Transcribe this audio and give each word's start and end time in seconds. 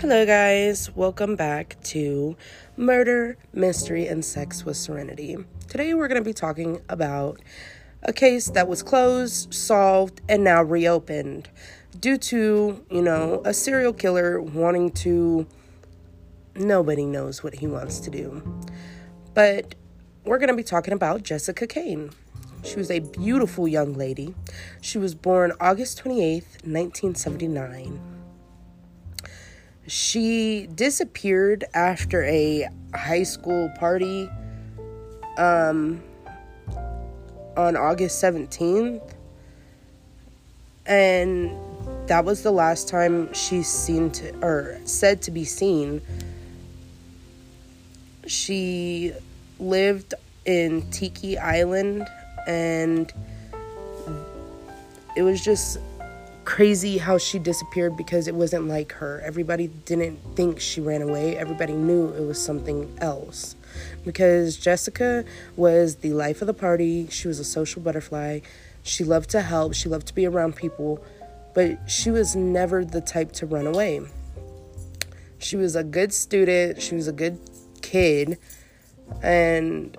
Hello, 0.00 0.24
guys. 0.24 0.96
Welcome 0.96 1.36
back 1.36 1.76
to 1.82 2.34
Murder, 2.74 3.36
Mystery, 3.52 4.06
and 4.06 4.24
Sex 4.24 4.64
with 4.64 4.78
Serenity. 4.78 5.36
Today, 5.68 5.92
we're 5.92 6.08
going 6.08 6.22
to 6.22 6.24
be 6.24 6.32
talking 6.32 6.80
about 6.88 7.38
a 8.02 8.10
case 8.10 8.48
that 8.48 8.66
was 8.66 8.82
closed, 8.82 9.52
solved, 9.52 10.22
and 10.26 10.42
now 10.42 10.62
reopened 10.62 11.50
due 12.00 12.16
to, 12.16 12.82
you 12.90 13.02
know, 13.02 13.42
a 13.44 13.52
serial 13.52 13.92
killer 13.92 14.40
wanting 14.40 14.90
to. 14.92 15.46
Nobody 16.56 17.04
knows 17.04 17.44
what 17.44 17.56
he 17.56 17.66
wants 17.66 17.98
to 18.00 18.10
do. 18.10 18.64
But 19.34 19.74
we're 20.24 20.38
going 20.38 20.48
to 20.48 20.56
be 20.56 20.62
talking 20.62 20.94
about 20.94 21.24
Jessica 21.24 21.66
Cain. 21.66 22.08
She 22.64 22.76
was 22.76 22.90
a 22.90 23.00
beautiful 23.00 23.68
young 23.68 23.92
lady. 23.92 24.34
She 24.80 24.96
was 24.96 25.14
born 25.14 25.52
August 25.60 26.02
28th, 26.02 26.64
1979. 26.64 28.19
She 29.90 30.68
disappeared 30.72 31.64
after 31.74 32.22
a 32.22 32.68
high 32.94 33.24
school 33.24 33.72
party 33.76 34.30
um, 35.36 36.00
on 37.56 37.76
August 37.76 38.22
17th. 38.22 39.14
And 40.86 41.50
that 42.06 42.24
was 42.24 42.44
the 42.44 42.52
last 42.52 42.86
time 42.86 43.34
she's 43.34 43.66
seen 43.66 44.12
to, 44.12 44.32
or 44.46 44.78
said 44.84 45.22
to 45.22 45.32
be 45.32 45.44
seen. 45.44 46.00
She 48.28 49.12
lived 49.58 50.14
in 50.44 50.88
Tiki 50.92 51.36
Island 51.36 52.06
and 52.46 53.12
it 55.16 55.22
was 55.22 55.44
just 55.44 55.80
crazy 56.44 56.98
how 56.98 57.18
she 57.18 57.38
disappeared 57.38 57.96
because 57.96 58.26
it 58.28 58.34
wasn't 58.34 58.66
like 58.66 58.92
her. 58.92 59.20
Everybody 59.24 59.68
didn't 59.68 60.18
think 60.34 60.60
she 60.60 60.80
ran 60.80 61.02
away, 61.02 61.36
everybody 61.36 61.72
knew 61.72 62.08
it 62.08 62.26
was 62.26 62.42
something 62.42 62.92
else. 63.00 63.56
Because 64.04 64.56
Jessica 64.56 65.24
was 65.56 65.96
the 65.96 66.12
life 66.12 66.40
of 66.40 66.46
the 66.46 66.54
party, 66.54 67.08
she 67.08 67.28
was 67.28 67.38
a 67.38 67.44
social 67.44 67.82
butterfly, 67.82 68.40
she 68.82 69.04
loved 69.04 69.30
to 69.30 69.42
help, 69.42 69.74
she 69.74 69.88
loved 69.88 70.06
to 70.08 70.14
be 70.14 70.26
around 70.26 70.56
people, 70.56 71.04
but 71.54 71.78
she 71.88 72.10
was 72.10 72.34
never 72.34 72.84
the 72.84 73.00
type 73.00 73.32
to 73.32 73.46
run 73.46 73.66
away. 73.66 74.00
She 75.38 75.56
was 75.56 75.76
a 75.76 75.84
good 75.84 76.12
student, 76.12 76.82
she 76.82 76.94
was 76.94 77.08
a 77.08 77.12
good 77.12 77.38
kid, 77.82 78.38
and 79.22 79.96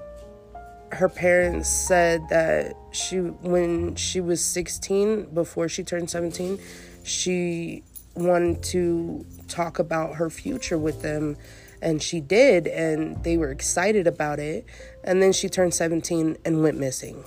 her 0.93 1.09
parents 1.09 1.69
said 1.69 2.27
that 2.29 2.75
she 2.91 3.17
when 3.17 3.95
she 3.95 4.19
was 4.19 4.43
16 4.43 5.25
before 5.33 5.69
she 5.69 5.83
turned 5.83 6.09
17 6.09 6.59
she 7.03 7.83
wanted 8.15 8.61
to 8.61 9.25
talk 9.47 9.79
about 9.79 10.15
her 10.15 10.29
future 10.29 10.77
with 10.77 11.01
them 11.01 11.37
and 11.81 12.01
she 12.01 12.19
did 12.19 12.67
and 12.67 13.23
they 13.23 13.37
were 13.37 13.51
excited 13.51 14.07
about 14.07 14.39
it 14.39 14.65
and 15.03 15.21
then 15.21 15.33
she 15.33 15.49
turned 15.49 15.73
17 15.73 16.37
and 16.45 16.61
went 16.61 16.77
missing. 16.77 17.23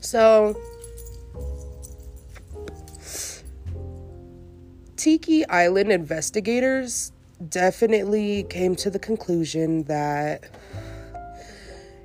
So 0.00 0.58
Tiki 4.96 5.46
Island 5.46 5.92
investigators 5.92 7.12
definitely 7.48 8.44
came 8.44 8.74
to 8.76 8.90
the 8.90 8.98
conclusion 8.98 9.84
that 9.84 10.44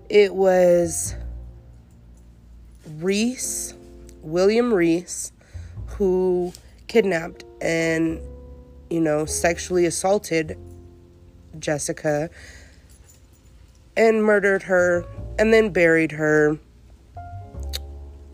it 0.10 0.36
was 0.36 1.16
Reece, 3.00 3.74
William 4.22 4.74
Reece, 4.74 5.32
who 5.88 6.54
kidnapped 6.88 7.44
and, 7.62 8.20
you 8.90 9.00
know, 9.00 9.26
sexually 9.26 9.86
assaulted 9.86 10.58
Jessica 11.60 12.30
and 13.98 14.24
murdered 14.24 14.64
her 14.64 15.06
and 15.40 15.54
then 15.54 15.72
buried 15.72 16.12
her 16.12 16.58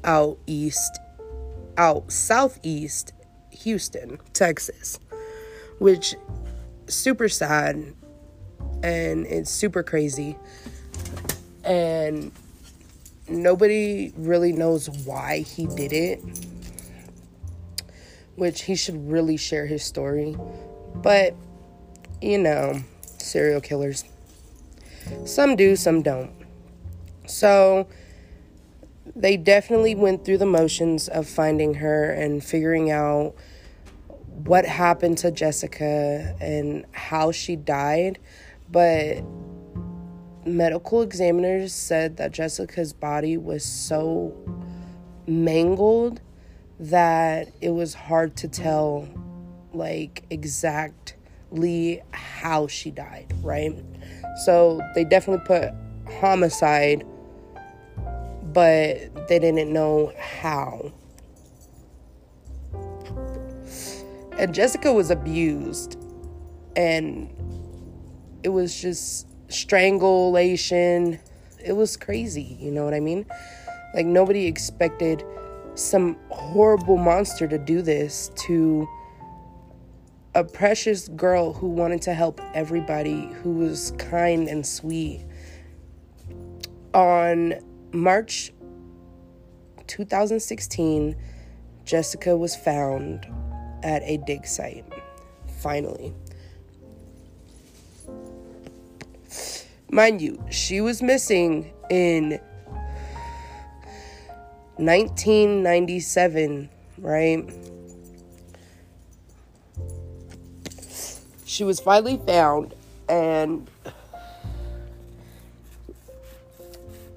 out 0.03 0.37
east, 0.47 0.99
out 1.77 2.11
southeast 2.11 3.13
Houston, 3.51 4.19
Texas, 4.33 4.99
which 5.79 6.15
super 6.87 7.29
sad 7.29 7.93
and 8.83 9.25
it's 9.27 9.51
super 9.51 9.83
crazy 9.83 10.35
and 11.71 12.31
nobody 13.29 14.11
really 14.17 14.51
knows 14.51 14.89
why 15.05 15.39
he 15.39 15.67
did 15.67 15.93
it 15.93 16.21
which 18.35 18.63
he 18.63 18.75
should 18.75 19.09
really 19.11 19.37
share 19.37 19.67
his 19.67 19.83
story. 19.83 20.35
But 20.95 21.35
you 22.21 22.37
know 22.37 22.81
serial 23.17 23.61
killers 23.61 24.03
some 25.25 25.55
do 25.55 25.75
some 25.75 26.01
don't. 26.01 26.31
So 27.25 27.87
they 29.15 29.37
definitely 29.37 29.95
went 29.95 30.25
through 30.25 30.37
the 30.37 30.45
motions 30.45 31.07
of 31.07 31.27
finding 31.27 31.75
her 31.75 32.11
and 32.11 32.43
figuring 32.43 32.91
out 32.91 33.35
what 34.27 34.65
happened 34.65 35.17
to 35.19 35.31
Jessica 35.31 36.35
and 36.39 36.85
how 36.93 37.31
she 37.31 37.55
died 37.55 38.19
but 38.71 39.21
medical 40.45 41.01
examiners 41.01 41.73
said 41.73 42.17
that 42.17 42.31
Jessica's 42.31 42.93
body 42.93 43.37
was 43.37 43.63
so 43.63 44.35
mangled 45.27 46.21
that 46.79 47.49
it 47.61 47.69
was 47.69 47.93
hard 47.93 48.35
to 48.37 48.47
tell 48.47 49.07
like 49.73 50.23
exactly 50.29 52.01
how 52.11 52.67
she 52.67 52.91
died, 52.91 53.33
right? 53.41 53.73
So 54.45 54.81
they 54.95 55.03
definitely 55.03 55.45
put 55.45 55.71
homicide, 56.19 57.05
but 58.53 59.27
they 59.27 59.39
didn't 59.39 59.71
know 59.71 60.13
how. 60.17 60.91
And 64.37 64.55
Jessica 64.55 64.91
was 64.91 65.11
abused, 65.11 65.99
and 66.75 67.29
it 68.43 68.49
was 68.49 68.79
just 68.81 69.27
strangulation. 69.53 71.19
It 71.63 71.73
was 71.73 71.97
crazy, 71.97 72.57
you 72.59 72.71
know 72.71 72.83
what 72.83 72.93
I 72.93 72.99
mean? 72.99 73.25
Like 73.93 74.05
nobody 74.05 74.47
expected 74.47 75.23
some 75.75 76.17
horrible 76.29 76.97
monster 76.97 77.47
to 77.47 77.57
do 77.57 77.81
this 77.81 78.29
to 78.47 78.87
a 80.33 80.43
precious 80.43 81.07
girl 81.09 81.53
who 81.53 81.67
wanted 81.67 82.01
to 82.03 82.13
help 82.13 82.39
everybody, 82.53 83.27
who 83.43 83.53
was 83.53 83.91
kind 83.97 84.47
and 84.47 84.65
sweet. 84.65 85.25
On 86.93 87.53
March 87.91 88.53
2016, 89.87 91.15
Jessica 91.83 92.37
was 92.37 92.55
found 92.55 93.27
at 93.83 94.01
a 94.03 94.17
dig 94.25 94.45
site. 94.45 94.85
Finally. 95.59 96.13
Mind 99.93 100.21
you, 100.21 100.41
she 100.49 100.79
was 100.79 101.01
missing 101.01 101.73
in 101.89 102.39
1997, 104.77 106.69
right? 106.97 107.53
She 111.43 111.65
was 111.65 111.81
finally 111.81 112.21
found, 112.25 112.73
and 113.09 113.69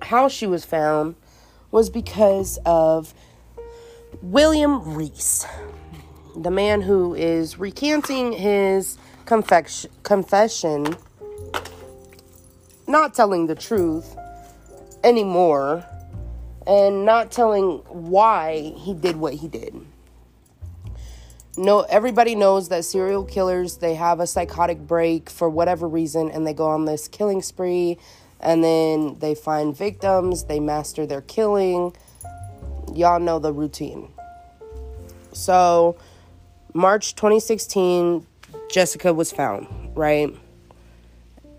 how 0.02 0.26
she 0.26 0.48
was 0.48 0.64
found 0.64 1.14
was 1.70 1.88
because 1.88 2.58
of 2.66 3.14
William 4.20 4.96
Reece, 4.96 5.46
the 6.34 6.50
man 6.50 6.80
who 6.80 7.14
is 7.14 7.56
recanting 7.56 8.32
his 8.32 8.98
confection, 9.26 9.92
confession 10.02 10.96
not 12.94 13.12
telling 13.12 13.48
the 13.48 13.56
truth 13.56 14.16
anymore 15.02 15.84
and 16.64 17.04
not 17.04 17.32
telling 17.32 17.78
why 17.88 18.72
he 18.76 18.94
did 18.94 19.16
what 19.16 19.34
he 19.34 19.48
did. 19.48 19.74
No, 21.56 21.80
everybody 21.80 22.36
knows 22.36 22.68
that 22.68 22.84
serial 22.84 23.24
killers 23.24 23.78
they 23.78 23.96
have 23.96 24.20
a 24.20 24.28
psychotic 24.28 24.78
break 24.78 25.28
for 25.28 25.50
whatever 25.50 25.88
reason 25.88 26.30
and 26.30 26.46
they 26.46 26.54
go 26.54 26.68
on 26.68 26.84
this 26.84 27.08
killing 27.08 27.42
spree 27.42 27.98
and 28.38 28.62
then 28.62 29.18
they 29.18 29.34
find 29.34 29.76
victims, 29.76 30.44
they 30.44 30.60
master 30.60 31.04
their 31.04 31.22
killing. 31.22 31.96
Y'all 32.94 33.18
know 33.18 33.40
the 33.40 33.52
routine. 33.52 34.08
So, 35.32 35.96
March 36.74 37.16
2016, 37.16 38.24
Jessica 38.70 39.12
was 39.12 39.32
found, 39.32 39.66
right? 39.96 40.32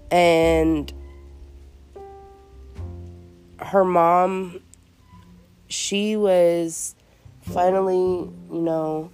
And 0.09 0.93
her 3.65 3.83
mom, 3.83 4.61
she 5.67 6.15
was 6.15 6.95
finally, 7.41 7.95
you 7.95 8.61
know, 8.61 9.11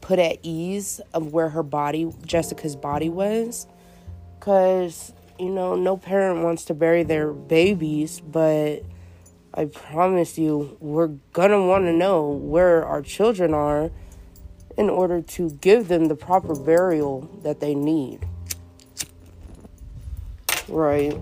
put 0.00 0.18
at 0.18 0.38
ease 0.42 1.00
of 1.14 1.32
where 1.32 1.48
her 1.48 1.62
body, 1.62 2.12
Jessica's 2.24 2.76
body 2.76 3.08
was. 3.08 3.66
Because, 4.38 5.12
you 5.38 5.50
know, 5.50 5.74
no 5.74 5.96
parent 5.96 6.42
wants 6.42 6.64
to 6.66 6.74
bury 6.74 7.02
their 7.02 7.32
babies, 7.32 8.20
but 8.20 8.82
I 9.52 9.64
promise 9.66 10.38
you, 10.38 10.76
we're 10.80 11.08
gonna 11.32 11.66
want 11.66 11.84
to 11.84 11.92
know 11.92 12.28
where 12.28 12.84
our 12.84 13.02
children 13.02 13.52
are 13.52 13.90
in 14.76 14.88
order 14.88 15.20
to 15.20 15.50
give 15.50 15.88
them 15.88 16.08
the 16.08 16.14
proper 16.14 16.54
burial 16.54 17.28
that 17.42 17.60
they 17.60 17.74
need. 17.74 18.26
Right. 20.68 21.18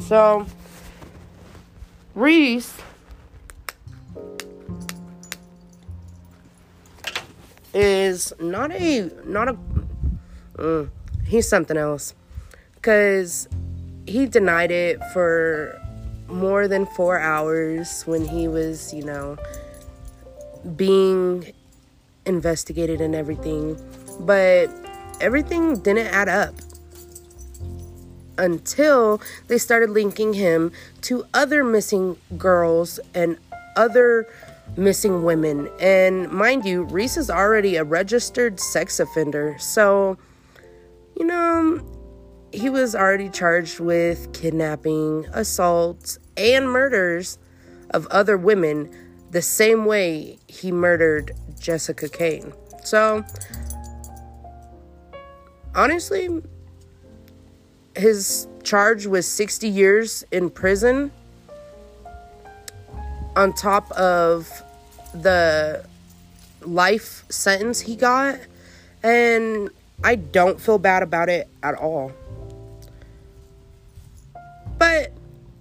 So, 0.00 0.46
Reece. 2.14 2.76
Is 7.76 8.32
not 8.38 8.70
a 8.70 9.10
not 9.24 9.48
a 9.48 9.56
uh, 10.58 10.86
he's 11.26 11.48
something 11.48 11.76
else. 11.76 12.14
Because 12.76 13.48
he 14.06 14.26
denied 14.26 14.70
it 14.70 15.02
for 15.12 15.80
more 16.28 16.68
than 16.68 16.86
four 16.86 17.18
hours 17.18 18.02
when 18.04 18.24
he 18.24 18.46
was 18.46 18.94
you 18.94 19.02
know 19.02 19.36
being 20.76 21.52
investigated 22.26 23.00
and 23.00 23.14
everything. 23.14 23.76
But 24.20 24.70
everything 25.20 25.80
didn't 25.80 26.06
add 26.06 26.28
up 26.28 26.54
until 28.38 29.20
they 29.48 29.58
started 29.58 29.90
linking 29.90 30.34
him 30.34 30.72
to 31.02 31.24
other 31.34 31.64
missing 31.64 32.16
girls 32.36 33.00
and 33.14 33.38
other 33.76 34.26
missing 34.76 35.22
women. 35.22 35.68
And 35.80 36.30
mind 36.30 36.64
you, 36.64 36.84
Reece 36.84 37.16
is 37.16 37.30
already 37.30 37.76
a 37.76 37.84
registered 37.84 38.60
sex 38.60 38.98
offender. 39.00 39.56
So, 39.58 40.18
you 41.16 41.24
know, 41.24 41.80
he 42.52 42.70
was 42.70 42.94
already 42.94 43.28
charged 43.28 43.80
with 43.80 44.32
kidnapping, 44.32 45.26
assaults, 45.32 46.18
and 46.36 46.68
murders 46.68 47.38
of 47.90 48.06
other 48.08 48.36
women 48.36 48.90
the 49.30 49.42
same 49.42 49.84
way 49.84 50.38
he 50.46 50.70
murdered 50.70 51.32
Jessica 51.58 52.08
Cain. 52.08 52.52
So, 52.84 53.24
honestly, 55.74 56.28
his 57.96 58.46
charge 58.62 59.06
was 59.06 59.26
60 59.26 59.68
years 59.68 60.24
in 60.30 60.50
prison 60.50 61.10
on 63.36 63.52
top 63.52 63.90
of 63.92 64.50
the 65.12 65.84
life 66.62 67.24
sentence 67.28 67.80
he 67.80 67.96
got. 67.96 68.38
And 69.02 69.70
I 70.02 70.16
don't 70.16 70.60
feel 70.60 70.78
bad 70.78 71.02
about 71.02 71.28
it 71.28 71.48
at 71.62 71.74
all. 71.74 72.12
But 74.78 75.12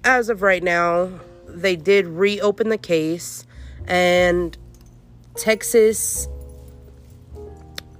as 0.03 0.29
of 0.29 0.41
right 0.41 0.63
now, 0.63 1.09
they 1.47 1.75
did 1.75 2.07
reopen 2.07 2.69
the 2.69 2.77
case, 2.77 3.45
and 3.87 4.57
Texas 5.35 6.27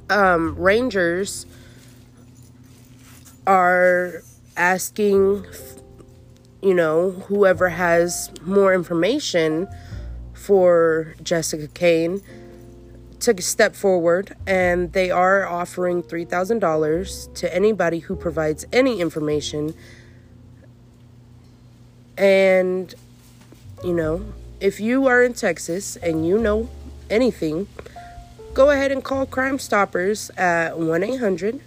um, 0.10 0.56
Rangers 0.56 1.46
are 3.46 4.24
asking, 4.56 5.46
you 6.62 6.74
know, 6.74 7.12
whoever 7.12 7.70
has 7.70 8.32
more 8.44 8.74
information 8.74 9.68
for 10.34 11.16
Jessica 11.24 11.68
Cain 11.68 12.22
took 13.20 13.40
a 13.40 13.44
step 13.44 13.74
forward 13.74 14.36
and 14.46 14.92
they 14.92 15.10
are 15.10 15.48
offering 15.48 16.04
$3,000 16.04 17.34
to 17.36 17.56
anybody 17.56 18.00
who 18.00 18.16
provides 18.16 18.66
any 18.74 19.00
information. 19.00 19.74
And, 22.18 22.94
you 23.84 23.94
know, 23.94 24.26
if 24.60 24.80
you 24.80 25.08
are 25.08 25.24
in 25.24 25.34
Texas 25.34 25.96
and 25.98 26.28
you 26.28 26.38
know 26.38 26.70
anything, 27.10 27.68
go 28.54 28.70
ahead 28.70 28.92
and 28.92 29.04
call 29.04 29.26
Crime 29.26 29.58
Stoppers 29.58 30.30
at 30.32 30.78
1 30.78 31.04
800 31.04 31.62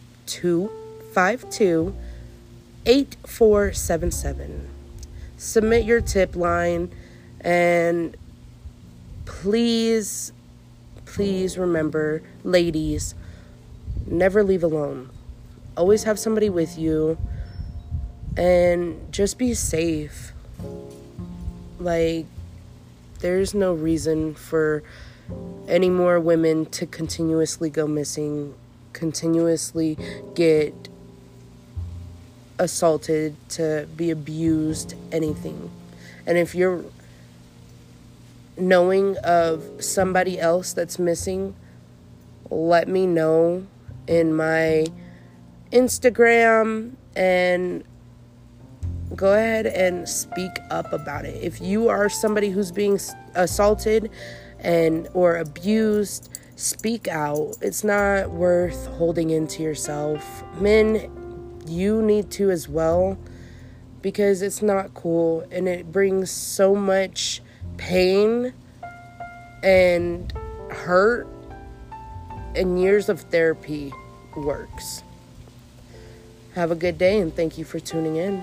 252 1.17 1.97
8477. 2.85 4.69
Submit 5.39 5.87
your 5.87 6.03
tip 6.03 6.37
line 6.37 6.93
and 7.41 8.15
please, 9.25 10.33
please 11.07 11.57
remember, 11.57 12.23
ladies, 12.45 13.15
never 14.07 14.45
leave 14.45 14.63
alone. 14.63 15.09
Always 15.75 16.05
have 16.05 16.19
somebody 16.19 16.51
with 16.51 16.79
you 16.79 17.17
and 18.37 19.11
just 19.11 19.39
be 19.39 19.55
safe. 19.55 20.33
Like, 21.81 22.27
there's 23.21 23.55
no 23.55 23.73
reason 23.73 24.35
for 24.35 24.83
any 25.67 25.89
more 25.89 26.21
women 26.21 26.67
to 26.67 26.85
continuously 26.85 27.71
go 27.71 27.87
missing, 27.87 28.55
continuously 28.93 29.97
get 30.35 30.91
assaulted, 32.59 33.37
to 33.51 33.89
be 33.97 34.11
abused, 34.11 34.95
anything. 35.13 35.71
And 36.27 36.39
if 36.39 36.55
you're 36.55 36.85
knowing 38.57 39.17
of 39.19 39.63
somebody 39.85 40.41
else 40.41 40.73
that's 40.73 40.99
missing, 40.99 41.55
let 42.51 42.89
me 42.89 43.07
know 43.07 43.67
in 44.07 44.35
my 44.35 44.87
Instagram 45.73 46.93
and 47.15 47.85
go 49.15 49.33
ahead 49.33 49.67
and 49.67 50.09
speak 50.09 50.51
up 50.71 50.93
about 50.93 51.25
it. 51.25 51.43
If 51.43 51.61
you 51.61 51.89
are 51.89 52.09
somebody 52.09 52.51
who's 52.51 52.73
being 52.73 52.99
assaulted 53.35 54.11
and 54.61 55.09
or 55.15 55.37
abused, 55.37 56.39
speak 56.57 57.09
out. 57.09 57.57
It's 57.61 57.85
not 57.85 58.31
worth 58.31 58.87
holding 58.87 59.31
into 59.31 59.63
yourself. 59.63 60.43
Men, 60.61 61.11
you 61.69 62.03
need 62.03 62.31
to 62.33 62.51
as 62.51 62.69
well 62.69 63.19
because 64.03 64.43
it's 64.43 64.63
not 64.63 64.95
cool 64.95 65.47
and 65.51 65.69
it 65.69 65.91
brings 65.91 66.31
so 66.31 66.75
much 66.75 67.41
pain 67.77 68.53
and 69.63 70.33
hurt 70.71 71.27
and 72.55 72.81
years 72.81 73.09
of 73.09 73.21
therapy 73.21 73.93
works. 74.37 75.03
Have 76.55 76.71
a 76.71 76.75
good 76.75 76.99
day 76.99 77.21
and 77.21 77.35
thank 77.35 77.59
you 77.59 77.65
for 77.65 77.81
tuning 77.81 78.17
in. 78.17 78.43